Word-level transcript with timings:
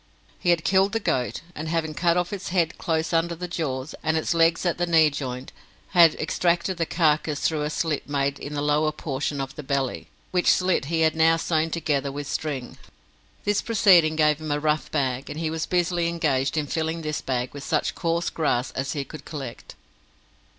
He 0.39 0.49
had 0.49 0.63
killed 0.63 0.93
the 0.93 0.99
goat, 0.99 1.41
and 1.53 1.69
having 1.69 1.93
cut 1.93 2.17
off 2.17 2.33
its 2.33 2.49
head 2.49 2.79
close 2.79 3.13
under 3.13 3.35
the 3.35 3.47
jaws, 3.47 3.93
and 4.01 4.17
its 4.17 4.33
legs 4.33 4.65
at 4.65 4.79
the 4.79 4.87
knee 4.87 5.11
joint, 5.11 5.51
had 5.89 6.15
extracted 6.15 6.77
the 6.77 6.87
carcase 6.87 7.41
through 7.41 7.61
a 7.61 7.69
slit 7.69 8.09
made 8.09 8.39
in 8.39 8.55
the 8.55 8.63
lower 8.63 8.91
portion 8.91 9.39
of 9.39 9.53
the 9.55 9.61
belly, 9.61 10.07
which 10.31 10.49
slit 10.51 10.85
he 10.85 11.01
had 11.01 11.15
now 11.15 11.37
sewn 11.37 11.69
together 11.69 12.11
with 12.11 12.25
string. 12.25 12.79
This 13.43 13.61
proceeding 13.61 14.15
gave 14.15 14.39
him 14.41 14.49
a 14.49 14.59
rough 14.59 14.89
bag, 14.89 15.29
and 15.29 15.39
he 15.39 15.51
was 15.51 15.67
busily 15.67 16.07
engaged 16.07 16.57
in 16.57 16.65
filling 16.65 17.03
this 17.03 17.21
bag 17.21 17.53
with 17.53 17.63
such 17.63 17.93
coarse 17.93 18.31
grass 18.31 18.71
as 18.71 18.93
he 18.93 19.03
could 19.05 19.23
collect. 19.23 19.75